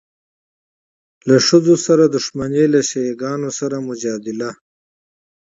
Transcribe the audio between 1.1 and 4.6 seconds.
له ښځو سره دښمني، له شیعه ګانو سره مجادله.